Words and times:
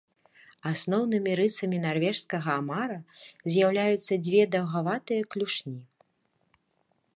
Асноўнымі 0.69 1.31
рысамі 1.39 1.77
нарвежскага 1.83 2.49
амара 2.63 2.97
з'яўляюцца 3.55 4.13
дзве 4.25 4.41
даўгаватыя 4.57 5.21
клюшні. 5.35 5.79